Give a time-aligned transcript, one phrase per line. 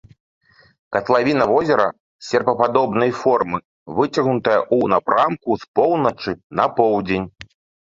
[0.95, 1.85] Катлавіна возера
[2.29, 3.59] серпападобнай формы,
[4.01, 6.31] выцягнутая ў напрамку з поўначы
[6.63, 7.33] на поўдзень.